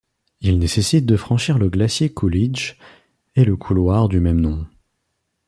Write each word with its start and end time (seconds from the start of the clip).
Il 0.39 0.57
nécessite 0.57 1.05
de 1.05 1.15
franchir 1.15 1.59
le 1.59 1.69
glacier 1.69 2.11
Coolidge 2.11 2.73
et 3.35 3.45
le 3.45 3.55
couloir 3.55 4.09
du 4.09 4.19
même 4.19 4.41
nom. 4.41 4.65